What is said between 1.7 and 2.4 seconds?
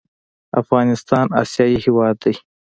هېواد دی.